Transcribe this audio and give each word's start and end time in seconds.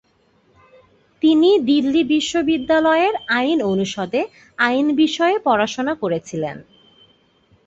তিনি 1.21 1.49
দিল্লি 1.65 2.01
বিশ্ববিদ্যালয়ের 2.13 3.13
আইন 3.31 3.59
অনুষদে 3.63 4.21
আইন 4.59 4.87
বিষয়ে 4.95 5.37
পড়াশোনা 5.39 5.93
করেছিলেন। 5.95 6.57